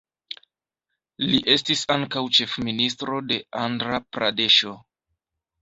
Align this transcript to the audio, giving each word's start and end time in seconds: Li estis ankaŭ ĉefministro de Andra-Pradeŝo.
Li 1.31 1.41
estis 1.57 1.83
ankaŭ 1.97 2.25
ĉefministro 2.39 3.21
de 3.33 3.39
Andra-Pradeŝo. 3.67 4.77